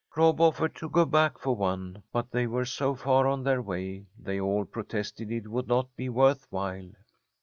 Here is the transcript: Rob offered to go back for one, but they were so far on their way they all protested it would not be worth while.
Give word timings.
Rob 0.17 0.41
offered 0.41 0.73
to 0.77 0.89
go 0.89 1.05
back 1.05 1.37
for 1.37 1.55
one, 1.55 2.01
but 2.11 2.31
they 2.31 2.47
were 2.47 2.65
so 2.65 2.95
far 2.95 3.27
on 3.27 3.43
their 3.43 3.61
way 3.61 4.07
they 4.17 4.39
all 4.41 4.65
protested 4.65 5.31
it 5.31 5.47
would 5.47 5.67
not 5.67 5.95
be 5.95 6.09
worth 6.09 6.47
while. 6.49 6.89